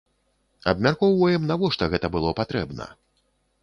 Абмяркоўваем, 0.73 1.47
навошта 1.53 1.93
гэта 1.95 2.15
было 2.19 2.37
патрэбна. 2.43 2.93